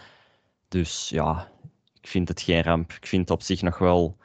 [0.67, 1.51] Dus ja,
[2.01, 2.91] ik vind het geen ramp.
[2.91, 4.17] Ik vind het op zich nog wel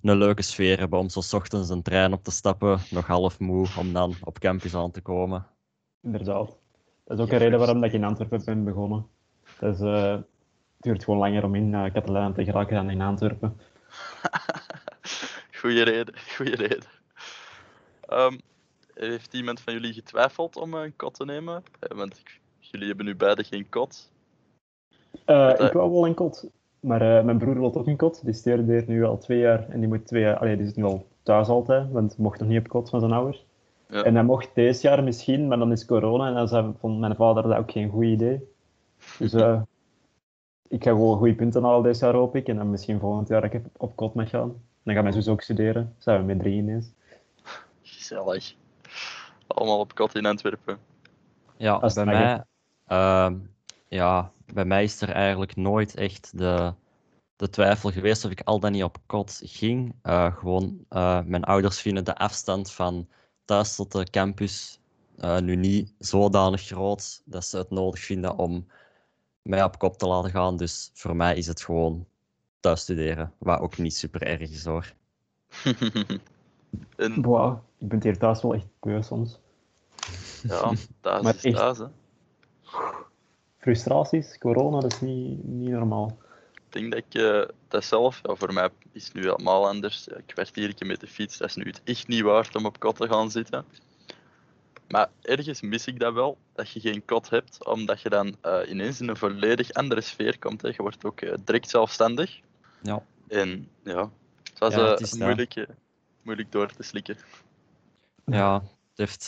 [0.00, 3.38] een leuke sfeer hebben om zo 's ochtends een trein op te stappen, nog half
[3.38, 5.46] moe, om dan op campus aan te komen.
[6.02, 6.58] Inderdaad.
[7.04, 9.06] Dat is ook een reden waarom dat ik in Antwerpen ben begonnen.
[9.60, 10.24] Dus, eh, het
[10.86, 13.60] duurt gewoon langer om in uh, Catalaan te geraken dan in Antwerpen.
[15.60, 16.88] goeie reden, goeie reden.
[18.12, 18.40] Um,
[18.94, 21.62] heeft iemand van jullie getwijfeld om een kot te nemen?
[21.78, 24.10] Eh, want ik, jullie hebben nu beide geen kot.
[25.26, 28.24] Uh, ik wou wel een kot, maar uh, mijn broer wil toch een kot.
[28.24, 30.38] Die studeert nu al twee jaar en die moet twee jaar...
[30.38, 33.12] Allee, die zit nu al thuis altijd, want mocht nog niet op kot van zijn
[33.12, 33.46] ouders.
[33.88, 34.02] Ja.
[34.02, 37.16] En hij mocht deze jaar misschien, maar dan is corona en dan zei, vond mijn
[37.16, 38.48] vader dat ook geen goed idee.
[39.18, 39.62] Dus uh,
[40.68, 42.48] ik ga gewoon goede punten halen deze jaar, hoop ik.
[42.48, 44.62] En dan misschien volgend jaar dat ik op kot mag gaan.
[44.82, 45.94] Dan gaat mijn zus ook studeren.
[45.98, 46.92] Zijn we met drie ineens.
[47.82, 48.54] Gezellig.
[49.46, 50.78] Allemaal op kot in Antwerpen.
[51.56, 52.44] Ja, bij mij,
[52.88, 53.30] uh,
[53.88, 56.72] ja, bij mij is er eigenlijk nooit echt de,
[57.36, 59.94] de twijfel geweest of ik al dan niet op kot ging.
[60.02, 63.08] Uh, gewoon, uh, mijn ouders vinden de afstand van
[63.44, 64.80] thuis tot de campus
[65.18, 68.66] uh, nu niet zodanig groot dat ze het nodig vinden om
[69.46, 70.56] mij op kop te laten gaan.
[70.56, 72.06] Dus voor mij is het gewoon
[72.60, 74.92] thuis studeren, wat ook niet super erg is hoor.
[76.96, 77.22] en...
[77.22, 79.38] Wow, ik ben hier thuis wel echt beu soms.
[80.42, 81.56] Ja, thuis maar is echt...
[81.56, 81.86] thuis hè.
[83.58, 86.18] Frustraties, corona, dat is niet, niet normaal.
[86.54, 90.04] Ik denk dat ik uh, dat zelf, ja, voor mij is het nu helemaal anders.
[90.04, 92.66] Ja, ik werd hier met de fiets, dat is nu het echt niet waard om
[92.66, 93.64] op kot te gaan zitten.
[94.88, 98.58] Maar ergens mis ik dat wel, dat je geen kot hebt, omdat je dan uh,
[98.68, 100.62] ineens in een volledig andere sfeer komt.
[100.62, 100.68] Hè.
[100.68, 102.40] Je wordt ook uh, direct zelfstandig.
[102.82, 103.02] Ja.
[103.28, 104.10] En ja,
[104.42, 105.66] het was ja, het moeilijk,
[106.22, 107.16] moeilijk door te slikken.
[108.24, 109.26] Ja, het heeft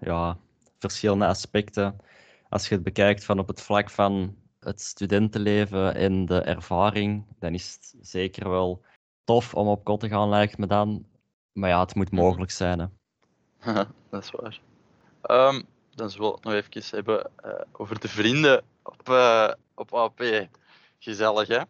[0.00, 0.38] ja,
[0.78, 2.00] verschillende aspecten.
[2.48, 7.54] Als je het bekijkt van op het vlak van het studentenleven en de ervaring, dan
[7.54, 8.82] is het zeker wel
[9.24, 11.06] tof om op kot te gaan, lijkt me dan.
[11.52, 12.78] Maar ja, het moet mogelijk zijn.
[12.78, 12.86] Hè.
[14.10, 14.60] dat is waar.
[15.30, 19.94] Um, dan zullen we het nog even hebben uh, over de vrienden op, uh, op
[19.94, 20.48] AP.
[20.98, 21.60] Gezellig, hè?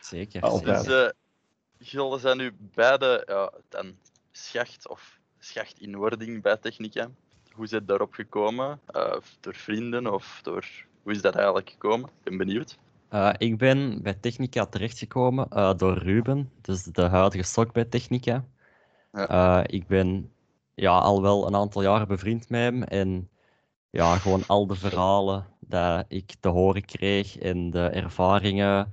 [0.00, 0.40] Zeker.
[0.40, 1.08] Dus, uh,
[1.78, 3.96] jullie zijn nu beide ja, dan
[4.32, 7.10] schacht of schacht in wording bij Technica.
[7.52, 8.80] Hoe is het daarop gekomen?
[9.40, 10.66] door vrienden of door
[11.02, 12.08] hoe is dat eigenlijk gekomen?
[12.08, 12.78] Ik ben benieuwd.
[13.10, 18.44] Uh, ik ben bij Technica terechtgekomen uh, door Ruben, dus de huidige stok bij Technica.
[19.12, 19.30] Ja.
[19.30, 20.32] Uh, ik ben
[20.74, 23.28] ja, al wel een aantal jaren bevriend met hem en
[23.90, 28.92] ja, gewoon al de verhalen dat ik te horen kreeg en de ervaringen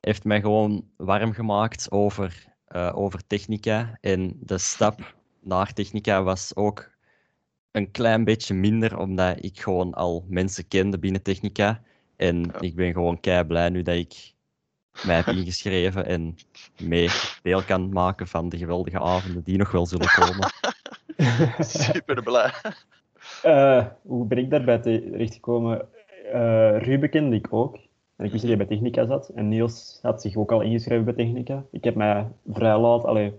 [0.00, 2.54] heeft mij gewoon warm gemaakt over,
[2.92, 3.98] over Technica.
[4.00, 6.90] En de stap naar Technica was ook
[7.70, 11.82] een klein beetje minder, omdat ik gewoon al mensen kende binnen Technica.
[12.16, 14.34] En ik ben gewoon kei blij nu dat ik
[15.04, 16.36] mij heb ingeschreven en
[16.82, 17.08] mee
[17.42, 20.50] deel kan maken van de geweldige avonden die nog wel zullen komen.
[21.58, 22.52] Super blij.
[23.44, 25.88] Uh, hoe ben ik daarbij terechtgekomen?
[26.26, 27.76] Uh, Ruben kende ik ook.
[28.16, 29.28] En ik wist dat hij bij Technica zat.
[29.28, 31.64] En Niels had zich ook al ingeschreven bij Technica.
[31.70, 33.34] Ik heb mij vrij laat, allee,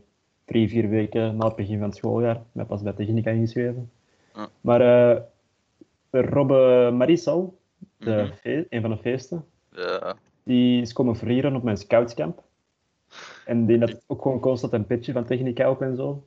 [0.45, 3.91] drie, vier weken na het begin van het schooljaar, mij pas bij Technica ingeschreven.
[4.61, 5.21] Maar uh,
[6.09, 7.57] Robbe Marisol,
[7.97, 9.45] de mm een van de feesten,
[10.43, 12.43] die is komen verrieren op mijn scoutscamp.
[13.45, 16.25] En die had ook gewoon constant een pitje van technica op en zo.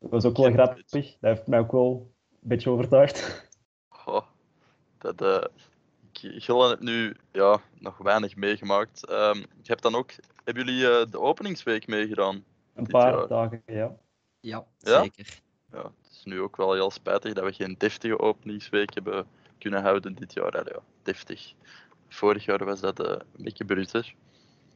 [0.00, 0.86] Dat was ook wel grappig.
[0.90, 3.48] Dat heeft mij ook wel een beetje overtuigd.
[4.06, 4.26] Oh,
[4.98, 5.44] dat, uh,
[6.12, 9.10] ik heb nu ja, nog weinig meegemaakt.
[9.10, 10.10] Um, ik heb dan ook,
[10.44, 12.44] hebben jullie uh, de openingsweek meegedaan?
[12.74, 13.96] Een paar dagen, ja.
[14.40, 15.40] Ja, zeker.
[15.72, 19.26] Ja, is nu ook wel heel spijtig dat we geen deftige openingsweek hebben
[19.58, 20.50] kunnen houden dit jaar.
[20.50, 21.54] Allee, ja, deftig.
[22.08, 24.14] Vorig jaar was dat uh, een beetje bruter.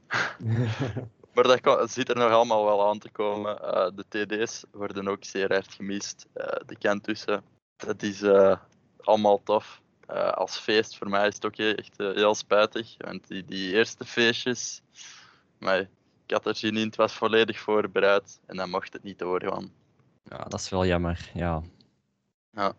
[1.35, 3.59] maar dat kan, zit er nog allemaal wel aan te komen.
[3.63, 6.27] Uh, de TD's worden ook zeer hard gemist.
[6.35, 7.45] Uh, de kant tussen,
[7.77, 8.23] dat is
[9.01, 9.81] allemaal tof.
[10.35, 12.95] als feest voor mij is het ook echt heel spijtig.
[12.99, 14.83] Want die, die eerste feestjes,
[15.59, 15.79] maar
[16.27, 19.73] ik had er zin in, het was volledig voorbereid en dan mocht het niet doorgaan.
[20.25, 21.63] Ja, dat is wel jammer, ja.
[22.51, 22.75] Ja.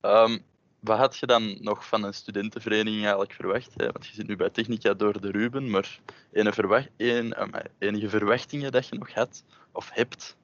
[0.00, 0.44] Um,
[0.80, 3.72] wat had je dan nog van een studentenvereniging eigenlijk verwacht?
[3.76, 3.92] Hè?
[3.92, 6.00] Want je zit nu bij Technica door de Ruben, maar
[6.32, 7.34] enige, verwacht, een,
[7.78, 10.36] enige verwachtingen dat je nog had of hebt?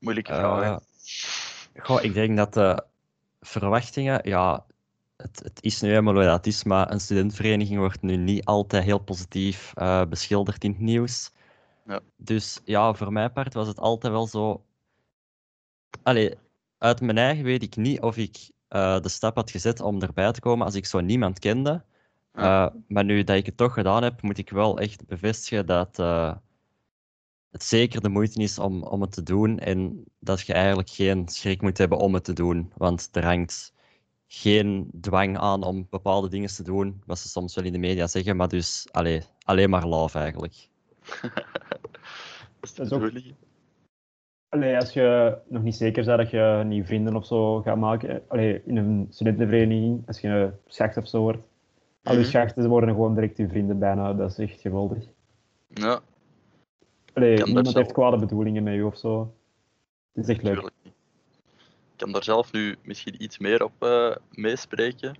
[0.00, 0.80] Moeilijke uh, vraag.
[1.76, 2.84] Goh, ik denk dat de
[3.40, 4.66] verwachtingen, ja,
[5.16, 8.84] het, het, is nu helemaal wat het is, maar een studentenvereniging wordt nu niet altijd
[8.84, 11.30] heel positief uh, beschilderd in het nieuws.
[11.86, 12.00] Ja.
[12.16, 14.64] Dus ja, voor mijn part was het altijd wel zo.
[16.02, 16.34] Allee,
[16.78, 20.32] uit mijn eigen weet ik niet of ik eh, de stap had gezet om erbij
[20.32, 21.82] te komen als ik zo niemand kende.
[22.32, 22.66] Ja.
[22.66, 25.98] Uh, maar nu dat ik het toch gedaan heb, moet ik wel echt bevestigen dat
[25.98, 26.34] uh,
[27.50, 31.28] het zeker de moeite is om, om het te doen en dat je eigenlijk geen
[31.28, 32.72] schrik moet hebben om het te doen.
[32.76, 33.72] Want er hangt
[34.26, 38.06] geen dwang aan om bepaalde dingen te doen, wat ze soms wel in de media
[38.06, 40.68] zeggen, maar dus allee, alleen maar love eigenlijk.
[42.60, 43.12] dat is ook-.
[44.54, 48.22] Allee, als je nog niet zeker bent dat je nieuwe vrienden of zo gaat maken,
[48.28, 51.38] allee, in een studentenvereniging, als je een schacht of zo wordt,
[52.02, 52.28] al die Mhm.
[52.30, 55.04] schachten worden gewoon direct je vrienden bijna, dat is echt geweldig.
[55.68, 56.00] Ja,
[57.12, 59.34] Allee, kan niemand zelf- heeft kwade bedoelingen met je of zo.
[60.12, 60.70] Het is echt leuk.
[60.82, 60.92] Ik
[62.00, 65.16] kan daar zelf nu misschien iets meer op eh, meespreken.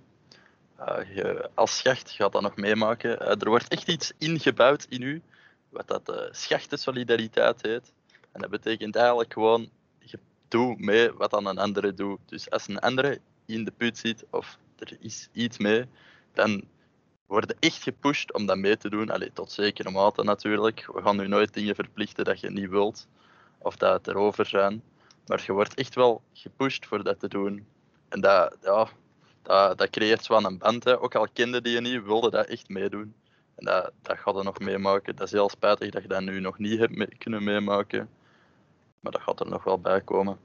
[0.77, 3.19] Eh, je, als schacht gaat dat nog meemaken.
[3.19, 5.21] Eh, er wordt echt iets ingebouwd in u,
[5.69, 7.93] wat dat schachtensolidariteit heet.
[8.35, 9.69] En dat betekent eigenlijk gewoon,
[9.99, 12.19] je doet mee wat dan een andere doet.
[12.25, 15.85] Dus als een andere in de put zit of er is iets mee,
[16.33, 16.63] dan
[17.25, 19.09] worden echt gepusht om dat mee te doen.
[19.09, 20.89] Allee, tot zekere mate natuurlijk.
[20.93, 23.07] We gaan nu nooit dingen verplichten dat je niet wilt,
[23.57, 24.83] of dat het erover zijn.
[25.25, 27.67] Maar je wordt echt wel gepusht voor dat te doen.
[28.09, 28.87] En dat, ja,
[29.41, 30.83] dat, dat creëert aan een band.
[30.83, 31.01] Hè.
[31.01, 33.15] Ook al kende die je niet, wilde dat echt meedoen.
[33.55, 35.15] En dat, dat gaat er nog meemaken.
[35.15, 38.09] Dat is heel spijtig dat je dat nu nog niet hebt mee- kunnen meemaken.
[39.05, 40.37] Maar dat gaat er nog wel bij komen.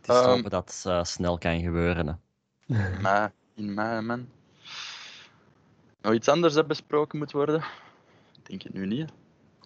[0.00, 0.28] Het is Ehm.
[0.28, 2.20] hopen dat het eh, snel kan gebeuren.
[2.66, 3.00] Hè.
[3.00, 4.28] Maar in mei, man.
[6.00, 7.60] Nog iets anders dat besproken moet worden?
[8.38, 9.10] Ik denk het nu niet.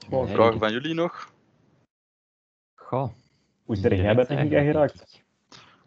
[0.09, 1.33] Goh, Nee, Vragen ik- van jullie nog?
[2.75, 3.11] Goh,
[3.65, 5.23] Hoe is er jij bij technica eigenlijk, geraakt?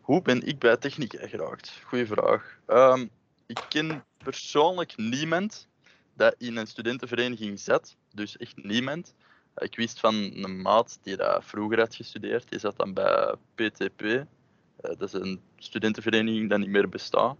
[0.02, 1.82] Hoe ben ik bij technica geraakt?
[1.86, 2.60] Goeie vraag.
[2.66, 3.08] Ehm,
[3.46, 5.68] ik ken persoonlijk niemand
[6.14, 7.96] dat in een studentenvereniging zat.
[8.14, 9.14] Dus echt niemand.
[9.56, 12.50] Ik wist van een maat die dat vroeger had gestudeerd.
[12.50, 14.02] Die zat dan bij PTP.
[14.02, 14.26] Eh,
[14.76, 17.36] dat is een studentenvereniging die niet meer bestaat.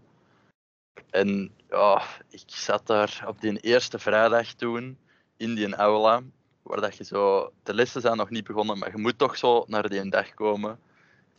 [1.10, 4.98] En ja, ik zat daar op die eerste vrijdag toen
[5.36, 6.22] in die aula.
[6.62, 9.64] Waar dat je zo, de lessen zijn nog niet begonnen, maar je moet toch zo
[9.66, 10.78] naar die dag komen.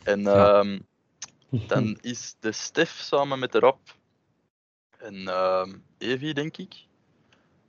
[0.03, 0.59] En Ja.
[0.59, 0.79] ehm,
[1.67, 3.79] dan is de Stef samen met de Rob
[4.97, 6.85] en ehm Evi, denk ik,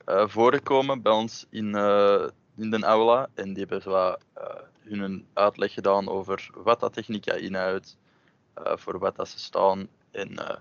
[0.04, 3.28] eh, voorgekomen bij ons in, eh, in de aula.
[3.34, 7.96] En die hebben zo eh, hun uitleg gedaan over wat dat technica inhoudt,
[8.54, 9.88] eh, voor wat dat ze staan.
[10.10, 10.56] En eh,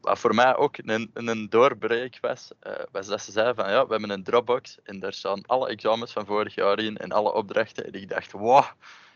[0.00, 2.52] wat voor mij ook een, een doorbreek was,
[2.92, 6.12] was dat ze zeiden van ja, we hebben een Dropbox en daar staan alle examens
[6.12, 7.86] van vorig jaar in en alle opdrachten.
[7.86, 8.64] En ik dacht, wow,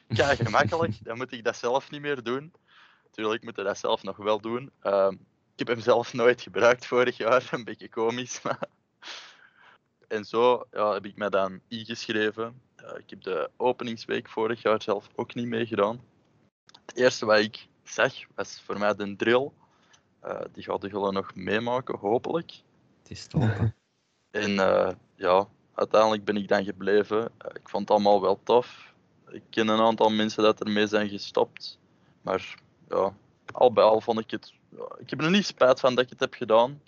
[0.09, 2.53] kijk gemakkelijk, dan moet ik dat zelf niet meer doen.
[3.05, 4.71] Natuurlijk moet ik dat zelf nog wel doen.
[4.81, 5.13] Ehm,
[5.53, 8.43] ik heb hem zelf nooit gebruikt vorig jaar, een beetje komisch.
[8.43, 8.69] Maar...
[10.15, 12.61] En zo ja, heb ik mij dan ingeschreven.
[12.77, 16.01] Eh, ik heb de openingsweek vorig jaar zelf ook niet meegedaan.
[16.87, 19.51] Het eerste wat ik zag was voor mij de drill.
[20.21, 22.53] Eh, die gaat de Gulle nog meemaken, hopelijk.
[23.03, 23.75] Het is hopen.
[24.31, 27.31] En eh, ja, uiteindelijk ben ik dan gebleven.
[27.39, 28.95] Eh, ik vond het allemaal wel tof.
[29.29, 31.79] Ik ken een aantal mensen dat ermee zijn gestopt.
[32.23, 32.55] Maar
[32.89, 33.15] ja,
[33.53, 34.53] al bij al vond ik het.
[34.69, 36.81] ja, ik heb er niet spijt van dat ik het heb gedaan.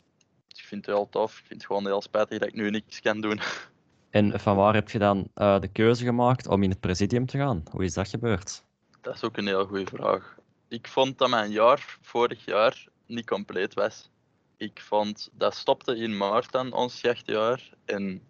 [0.59, 1.39] Ik vind het heel tof.
[1.39, 3.41] Ik vind het gewoon heel spijtig dat ik nu niks kan doen.
[4.11, 7.39] En van waar heb je dan eh, de keuze gemaakt om in het presidium te
[7.39, 7.63] gaan?
[7.71, 8.65] Hoe is dat gebeurd?
[9.01, 10.37] Dat is ook een heel goede vraag.
[10.69, 14.11] Ik vond dat mijn jaar vorig jaar niet compleet was.
[14.57, 17.71] Ik vond dat stopte in maart dan, ons jachtjaar.
[17.85, 18.23] En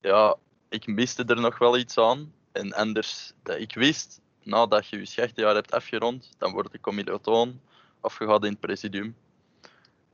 [0.00, 0.36] ja,
[0.68, 2.32] ik miste er nog wel iets aan.
[2.52, 7.60] En anders, dat ik wist, nadat je je schachtjaar hebt afgerond, dan wordt de commilitoon
[8.00, 9.16] of je gaat in het presidium.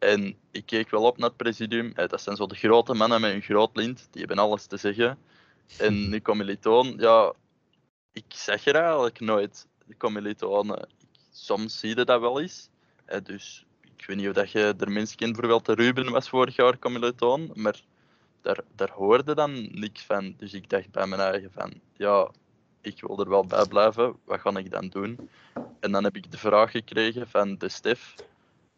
[0.05, 1.93] En ik keek wel op naar het presidium.
[1.95, 4.77] Eh, Dat zijn zo de grote mannen met een groot lint, die hebben alles te
[4.77, 5.19] zeggen.
[5.79, 7.33] En de commilitoon, ja,
[8.13, 10.79] ik zeg er eigenlijk nooit, de commilitonen.
[10.79, 12.69] Ik- Soms zie je dat wel eens.
[13.05, 13.65] Eh, Dus
[13.97, 16.79] ik weet niet of dat je er mensen kent, bijvoorbeeld de Ruben was vorig jaar
[16.79, 17.81] commilitoon, maar
[18.43, 20.35] daar, daar hoorde dan niks van.
[20.37, 22.31] Dus ik dacht bij mijn eigen van, ja,
[22.81, 25.31] ik wil er wel bij blijven, wat ga ik dan doen?
[25.81, 28.15] En dan heb ik de vraag gekregen van de Stef,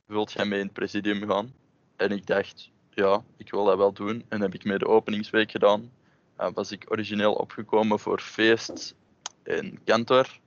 [0.06, 1.54] wilt jij mee in het presidium gaan?
[1.96, 4.24] En ik dacht, ja, ik wil dat wel doen.
[4.28, 5.90] En heb ik mee de openingsweek gedaan.
[6.36, 8.94] Eh, was ik origineel opgekomen voor feest
[9.42, 10.38] in Kantor.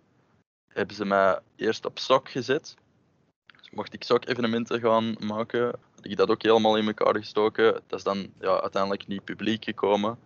[0.68, 2.76] Hebben ze mij eerst op sok gezet.
[3.60, 7.74] Dus mocht ik sok-evenementen gaan maken, had ik dat ook helemaal in elkaar gestoken.
[7.88, 10.20] Dat is dan ja, uiteindelijk niet publiek gekomen.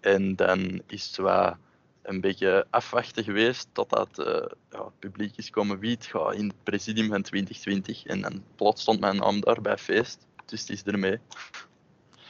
[0.00, 1.56] En dan is het wel
[2.04, 6.46] een beetje afwachten geweest totdat eh ja, het publiek is komen wie het gaat in
[6.46, 8.06] het presidium van 2020.
[8.06, 10.26] En dan plots stond mijn naam daar bij feest.
[10.46, 11.18] Dus het is ermee.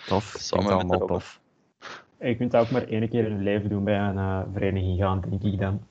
[0.07, 1.41] Tof, Samen met allemaal tof.
[2.21, 4.99] je kunt dat ook maar één keer in je leven doen bij een uh, vereniging
[4.99, 5.87] gaan, denk ik dan.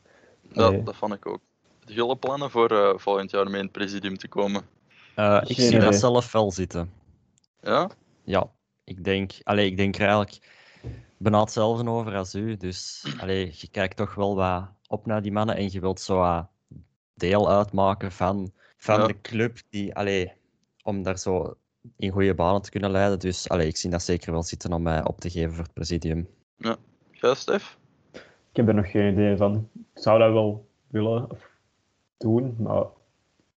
[0.53, 1.39] Dat, dat vond ik ook.
[1.86, 4.61] De jullie plannen voor uh, volgend jaar mee in het presidium te komen?
[5.15, 6.91] Uh, ik zie dat zelf wel zitten.
[7.61, 7.89] Ja?
[8.23, 8.49] Ja,
[8.84, 10.39] ik denk, allee, ik denk er eigenlijk
[11.24, 12.57] bijna hetzelfde over als u.
[12.57, 16.17] Dus allee, je kijkt toch wel wat op naar die mannen en je wilt zo
[16.17, 16.47] wat
[17.13, 19.07] deel uitmaken van, van Ja.
[19.07, 20.32] de club die, allee,
[20.84, 21.57] om daar zo
[21.97, 23.19] in goede banen te kunnen leiden.
[23.19, 25.74] Dus allee, ik zie dat zeker wel zitten om mij op te geven voor het
[25.74, 26.30] presidium.
[26.57, 26.78] Ja,
[27.34, 27.78] Stef?
[28.49, 29.69] Ik heb er nog geen idee van.
[29.95, 31.49] Ik zou dat wel willen of
[32.17, 32.84] doen, maar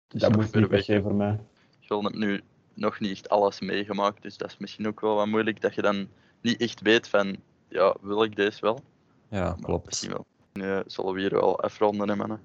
[0.08, 1.40] dat moet niet per se voor mij.
[1.80, 2.40] Jullie hebben nu
[2.74, 5.82] nog niet echt alles meegemaakt, dus dat is misschien ook wel wat moeilijk dat je
[5.82, 6.08] dan
[6.40, 7.36] niet echt weet van,
[7.68, 8.80] ja, wil ik deze wel?
[9.28, 9.86] Ja, Maar klopt.
[9.86, 10.26] Misschien wel.
[10.52, 12.40] Nu eh, zullen we hier wel afronden, hè, mannen.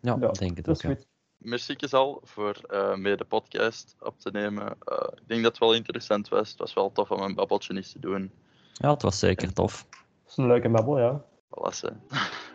[0.00, 0.92] Ja, Ja, ik denk het Dat ook.
[0.92, 1.04] is ja.
[1.38, 4.66] Merci al voor eh mee de podcast op te nemen.
[4.84, 6.48] Eh, ik denk dat het wel interessant was.
[6.50, 8.32] Het was wel tof om een babbeltje eens te doen.
[8.72, 9.86] Ja, het was zeker tof.
[9.90, 11.24] Dat is een leuke babbel, ja.
[11.48, 11.90] Voilà, hè.